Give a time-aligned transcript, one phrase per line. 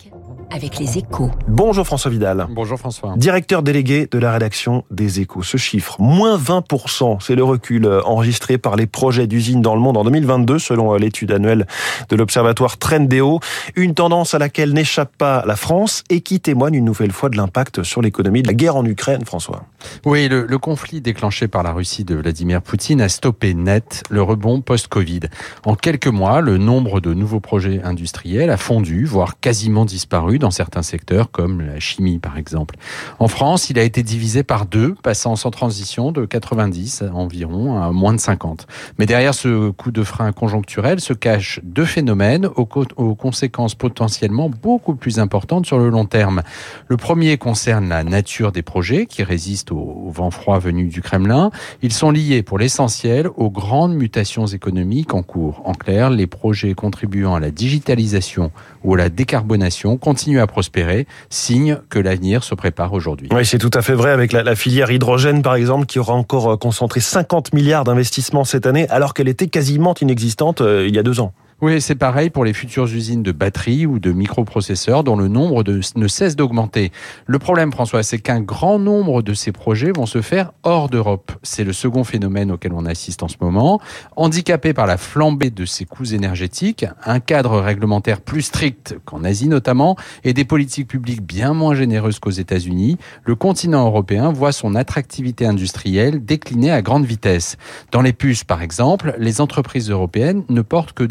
[0.00, 0.47] Okay.
[0.58, 1.30] Avec les échos.
[1.46, 2.48] Bonjour François Vidal.
[2.50, 3.14] Bonjour François.
[3.16, 5.44] Directeur délégué de la rédaction des échos.
[5.44, 9.80] Ce chiffre, moins 20%, c'est le recul euh, enregistré par les projets d'usines dans le
[9.80, 11.68] monde en 2022, selon euh, l'étude annuelle
[12.08, 13.38] de l'Observatoire Trendéo.
[13.76, 17.36] Une tendance à laquelle n'échappe pas la France et qui témoigne une nouvelle fois de
[17.36, 19.62] l'impact sur l'économie de la guerre en Ukraine, François.
[20.04, 24.22] Oui, le, le conflit déclenché par la Russie de Vladimir Poutine a stoppé net le
[24.22, 25.20] rebond post-Covid.
[25.64, 30.47] En quelques mois, le nombre de nouveaux projets industriels a fondu, voire quasiment disparu dans
[30.50, 32.76] certains secteurs comme la chimie par exemple.
[33.18, 37.90] En France, il a été divisé par deux, passant sans transition de 90 environ à
[37.92, 38.66] moins de 50.
[38.98, 43.74] Mais derrière ce coup de frein conjoncturel se cachent deux phénomènes aux, co aux conséquences
[43.74, 46.42] potentiellement beaucoup plus importantes sur le long terme.
[46.88, 51.50] Le premier concerne la nature des projets qui résistent au vent froid venu du Kremlin.
[51.82, 55.62] Ils sont liés pour l'essentiel aux grandes mutations économiques en cours.
[55.64, 58.50] En clair, les projets contribuant à la digitalisation
[58.84, 63.28] ou à la décarbonation continuent à prospérer, signe que l'avenir se prépare aujourd'hui.
[63.32, 66.12] Oui, c'est tout à fait vrai avec la, la, filière hydrogène, par exemple, qui aura
[66.12, 70.94] encore euh, concentré 50 milliards d'investissements cette année, alors qu'elle était quasiment inexistante euh, il
[70.94, 71.32] y a deux ans.
[71.60, 75.64] Oui, c'est pareil pour les futures usines de batteries ou de microprocesseurs dont le nombre
[75.64, 76.92] ne cesse d'augmenter.
[77.26, 81.32] Le problème, François, c'est qu'un grand nombre de ces projets vont se faire hors d'Europe.
[81.42, 83.80] C'est le second phénomène auquel on assiste en ce moment.
[84.14, 89.48] Handicapé par la flambée de ses coûts énergétiques, un cadre réglementaire plus strict qu'en Asie
[89.48, 94.76] notamment, et des politiques publiques bien moins généreuses qu'aux États-Unis, le continent européen voit son
[94.76, 97.56] attractivité industrielle décliner à grande vitesse.
[97.90, 101.02] Dans les puces, par exemple, les entreprises européennes ne portent que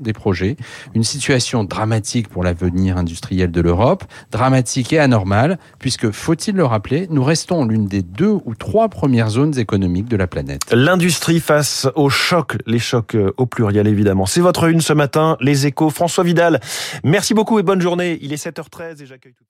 [0.00, 0.56] des projets.
[0.94, 7.06] Une situation dramatique pour l'avenir industriel de l'Europe, dramatique et anormale, puisque, faut-il le rappeler,
[7.10, 10.62] nous restons l'une des deux ou trois premières zones économiques de la planète.
[10.72, 14.26] L'industrie face aux chocs, les chocs euh, au pluriel évidemment.
[14.26, 15.90] C'est votre une ce matin, les échos.
[15.90, 16.60] François Vidal,
[17.04, 18.18] merci beaucoup et bonne journée.
[18.20, 19.48] Il est 7h13 et j'accueille tout